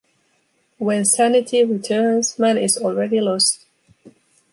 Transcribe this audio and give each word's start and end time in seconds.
When 0.79 1.05
sanity 1.05 1.63
returns, 1.63 2.39
man 2.39 2.57
is 2.57 2.75
already 2.75 3.21
lost. 3.21 3.67